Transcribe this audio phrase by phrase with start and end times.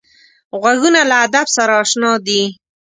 [0.61, 2.41] غوږونه له ادب سره اشنا دي